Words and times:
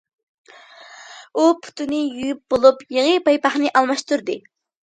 ئۇ 1.35 1.45
پۇتىنى 1.65 1.99
يۇيۇپ 2.21 2.41
بولۇپ 2.55 2.83
يېڭى 2.97 3.15
پايپاقنى 3.29 3.73
ئالماشتۇردى. 3.77 4.41